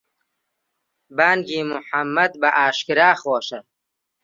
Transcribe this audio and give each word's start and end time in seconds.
بانگی 1.17 1.59
موحەممەد 1.71 2.31
بەئاشکرا 2.41 3.11
خۆشە. 3.21 3.59